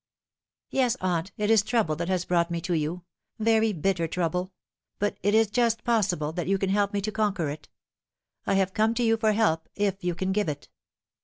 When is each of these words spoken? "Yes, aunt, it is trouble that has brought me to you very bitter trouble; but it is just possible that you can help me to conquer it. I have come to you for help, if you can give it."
"Yes, 0.71 0.97
aunt, 0.99 1.31
it 1.37 1.51
is 1.51 1.61
trouble 1.61 1.95
that 1.97 2.07
has 2.09 2.25
brought 2.25 2.49
me 2.49 2.59
to 2.61 2.73
you 2.73 3.03
very 3.37 3.71
bitter 3.71 4.07
trouble; 4.07 4.51
but 4.97 5.19
it 5.21 5.35
is 5.35 5.45
just 5.45 5.83
possible 5.83 6.31
that 6.31 6.47
you 6.47 6.57
can 6.57 6.69
help 6.71 6.91
me 6.91 7.01
to 7.01 7.11
conquer 7.11 7.49
it. 7.49 7.69
I 8.47 8.55
have 8.55 8.73
come 8.73 8.95
to 8.95 9.03
you 9.03 9.15
for 9.15 9.33
help, 9.33 9.69
if 9.75 10.03
you 10.03 10.15
can 10.15 10.31
give 10.31 10.49
it." 10.49 10.69